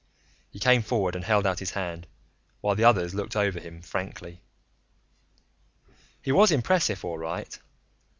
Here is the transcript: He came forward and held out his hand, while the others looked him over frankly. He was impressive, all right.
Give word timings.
He 0.49 0.57
came 0.57 0.81
forward 0.81 1.15
and 1.15 1.23
held 1.23 1.45
out 1.45 1.59
his 1.59 1.73
hand, 1.73 2.07
while 2.59 2.73
the 2.75 2.83
others 2.85 3.13
looked 3.13 3.35
him 3.35 3.41
over 3.41 3.81
frankly. 3.83 4.41
He 6.23 6.31
was 6.31 6.49
impressive, 6.51 7.05
all 7.05 7.19
right. 7.19 7.59